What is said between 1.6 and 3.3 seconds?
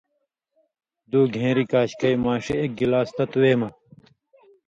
کاشکئ، ماݜی ایک گلاس